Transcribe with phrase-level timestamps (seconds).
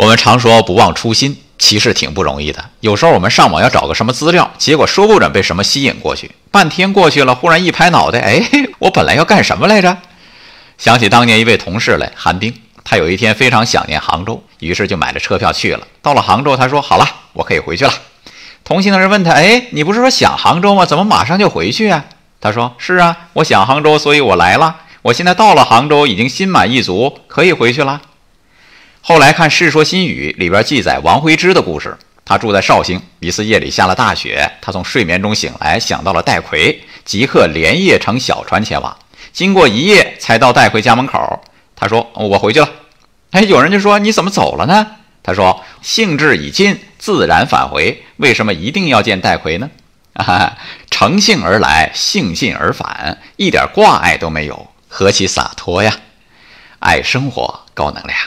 [0.00, 2.70] 我们常说不忘初心，其实挺不容易的。
[2.80, 8.42] 有时候我们上网要找个什么资料，结果说不准被什么吸引过去，半天过去了，忽然一拍脑袋，哎，
[8.78, 9.98] 我本来要干什么来着？
[10.78, 15.86] 想起当年一位同事来，韩冰，他有一天非常想念杭州，于是就买了车票去了。
[16.00, 17.92] 到了杭州，他说：“好了，我可以回去了。”
[18.64, 20.86] 同行的人问他：“哎，你不是说想杭州吗？
[20.86, 22.06] 怎么马上就回去啊？”
[22.40, 24.76] 他说：“是啊，我想杭州，所以我来了。
[25.02, 28.00] 我现在到了杭州，已经心满意足，可以回去了。”
[29.02, 38.96] 后来看《世说新语》里边记载王徽之的故事，他住在绍兴，一次夜里下了大雪，他从睡眠中醒来，想到了戴逵，即刻连夜乘小船前往。
[39.32, 41.42] 经过一夜，才到戴逵家门口。
[41.74, 42.68] 他说：“我回去了。”
[43.32, 44.86] 哎，有人就说：“你怎么走了呢？”
[45.22, 48.02] 他说：“兴致已尽，自然返回。
[48.16, 49.70] 为什么一定要见戴逵呢？
[50.14, 50.58] 啊，
[50.90, 55.96] 乘兴而来，兴尽而返，一点挂碍都没有，何其洒脱呀！
[56.80, 58.18] 爱生活，高能量。”